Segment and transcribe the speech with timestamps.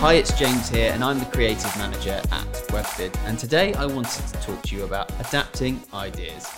[0.00, 3.14] Hi, it's James here, and I'm the creative manager at Webvid.
[3.26, 6.50] And today I wanted to talk to you about adapting ideas.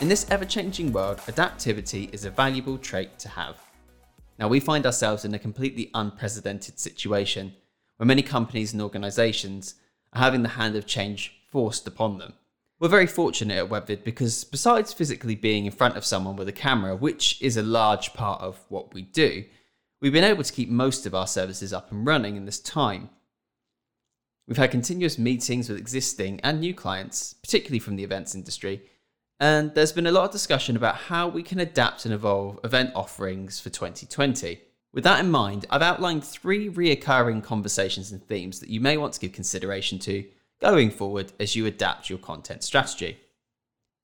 [0.00, 3.58] In this ever changing world, adaptivity is a valuable trait to have.
[4.36, 7.54] Now, we find ourselves in a completely unprecedented situation
[7.98, 9.76] where many companies and organizations
[10.12, 12.34] are having the hand of change forced upon them.
[12.80, 16.52] We're very fortunate at Webvid because besides physically being in front of someone with a
[16.52, 19.44] camera, which is a large part of what we do,
[20.04, 23.08] we've been able to keep most of our services up and running in this time.
[24.46, 28.82] We've had continuous meetings with existing and new clients, particularly from the events industry,
[29.40, 32.90] and there's been a lot of discussion about how we can adapt and evolve event
[32.94, 34.60] offerings for 2020.
[34.92, 39.14] With that in mind, I've outlined three reoccurring conversations and themes that you may want
[39.14, 40.26] to give consideration to
[40.60, 43.16] going forward as you adapt your content strategy.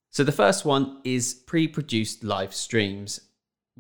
[0.09, 3.21] So, the first one is pre produced live streams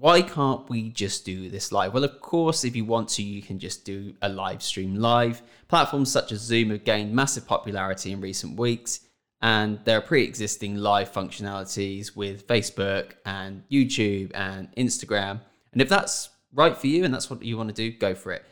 [0.01, 1.93] why can't we just do this live?
[1.93, 5.43] Well, of course, if you want to, you can just do a live stream live.
[5.69, 9.01] Platforms such as Zoom have gained massive popularity in recent weeks,
[9.43, 15.41] and there are pre existing live functionalities with Facebook and YouTube and Instagram.
[15.73, 18.33] And if that's right for you and that's what you want to do, go for
[18.33, 18.45] it.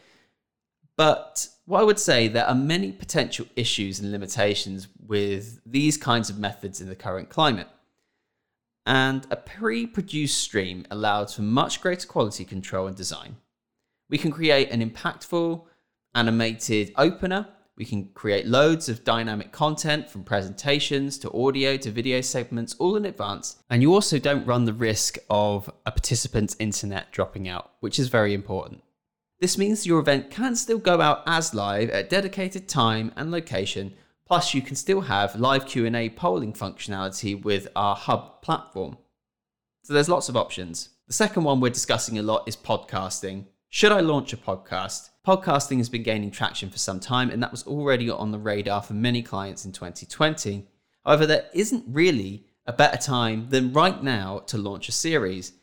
[0.96, 6.28] But what I would say, there are many potential issues and limitations with these kinds
[6.28, 7.68] of methods in the current climate
[8.88, 13.36] and a pre-produced stream allows for much greater quality control and design.
[14.08, 15.62] We can create an impactful
[16.14, 17.46] animated opener.
[17.76, 22.96] We can create loads of dynamic content from presentations to audio to video segments all
[22.96, 23.56] in advance.
[23.68, 28.08] And you also don't run the risk of a participant's internet dropping out, which is
[28.08, 28.82] very important.
[29.38, 33.92] This means your event can still go out as live at dedicated time and location
[34.28, 38.98] Plus, you can still have live Q&A polling functionality with our hub platform.
[39.82, 40.90] So there's lots of options.
[41.06, 43.46] The second one we're discussing a lot is podcasting.
[43.70, 45.08] Should I launch a podcast?
[45.26, 48.82] Podcasting has been gaining traction for some time, and that was already on the radar
[48.82, 50.66] for many clients in 2020.
[51.06, 55.54] However, there isn't really a better time than right now to launch a series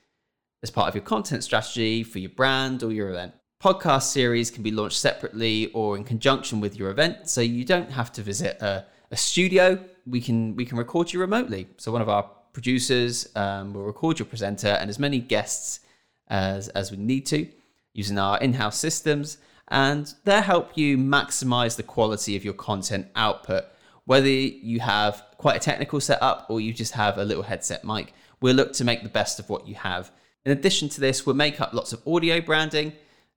[0.63, 4.63] as part of your content strategy for your brand or your event podcast series can
[4.63, 8.61] be launched separately or in conjunction with your event, so you don't have to visit
[8.61, 9.83] a, a studio.
[10.05, 11.67] We can we can record you remotely.
[11.77, 15.81] So one of our producers um, will record your presenter and as many guests
[16.27, 17.47] as as we need to
[17.93, 19.37] using our in-house systems,
[19.69, 23.63] and they'll help you maximize the quality of your content output.
[24.03, 28.13] Whether you have quite a technical setup or you just have a little headset mic,
[28.41, 30.11] we'll look to make the best of what you have.
[30.45, 32.93] In addition to this, we'll make up lots of audio branding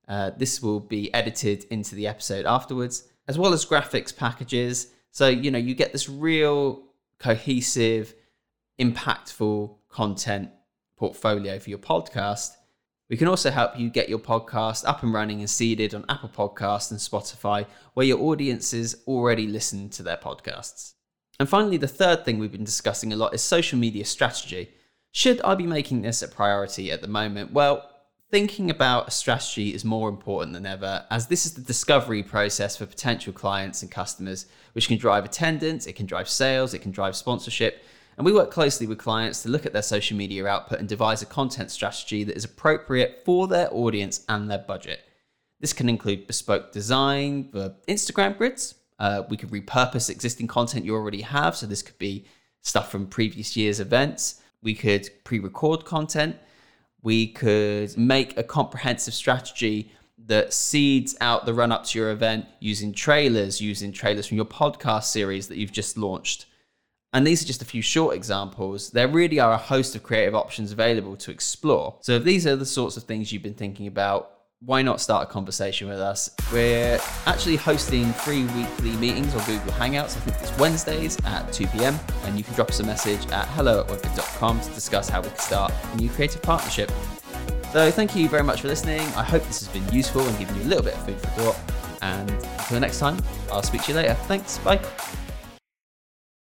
[0.08, 4.88] uh, this will be edited into the episode afterwards, as well as graphics packages.
[5.10, 6.82] So, you know, you get this real
[7.19, 8.14] cohesive,
[8.80, 10.50] impactful content
[10.97, 12.50] portfolio for your podcast.
[13.10, 16.28] We can also help you get your podcast up and running and seeded on Apple
[16.28, 20.94] Podcasts and Spotify, where your audiences already listen to their podcasts.
[21.41, 24.70] And finally, the third thing we've been discussing a lot is social media strategy.
[25.12, 27.52] Should I be making this a priority at the moment?
[27.52, 27.88] Well,
[28.31, 32.77] thinking about a strategy is more important than ever, as this is the discovery process
[32.77, 36.91] for potential clients and customers, which can drive attendance, it can drive sales, it can
[36.91, 37.83] drive sponsorship.
[38.16, 41.22] And we work closely with clients to look at their social media output and devise
[41.22, 45.00] a content strategy that is appropriate for their audience and their budget.
[45.60, 48.75] This can include bespoke design for Instagram grids.
[48.99, 51.56] Uh, we could repurpose existing content you already have.
[51.56, 52.27] So, this could be
[52.62, 54.43] stuff from previous year's events.
[54.62, 56.37] We could pre record content
[57.03, 59.92] we could make a comprehensive strategy
[60.26, 64.47] that seeds out the run up to your event using trailers, using trailers from your
[64.47, 66.47] podcast series that you've just launched.
[67.12, 68.91] And these are just a few short examples.
[68.91, 71.97] There really are a host of creative options available to explore.
[72.03, 75.28] So, if these are the sorts of things you've been thinking about, why not start
[75.28, 76.30] a conversation with us?
[76.52, 80.16] We're actually hosting free weekly meetings on Google Hangouts.
[80.16, 81.98] I think it's Wednesdays at 2 p.m.
[82.24, 85.28] And you can drop us a message at hello at webvid.com to discuss how we
[85.28, 86.91] can start a new creative partnership.
[87.72, 89.00] So thank you very much for listening.
[89.15, 91.28] I hope this has been useful and given you a little bit of food for
[91.28, 91.59] thought.
[92.03, 93.18] And until next time,
[93.53, 94.15] I'll speak to you later.
[94.15, 94.59] Thanks.
[94.59, 94.80] Bye.